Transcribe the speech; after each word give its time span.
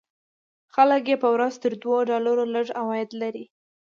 خلک 0.73 1.03
یې 1.11 1.15
په 1.23 1.27
ورځ 1.35 1.53
تر 1.63 1.73
دوو 1.81 1.97
ډالرو 2.09 2.45
لږ 2.55 2.67
عواید 2.81 3.09
لري. 3.21 3.45